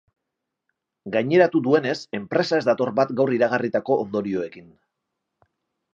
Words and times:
Gaineratu 1.15 1.61
duenez, 1.67 1.95
enpresa 2.19 2.61
ez 2.63 2.67
dator 2.71 2.93
bat 3.01 3.15
gaur 3.21 3.35
iragarritako 3.39 3.99
ondorioekin. 4.07 4.77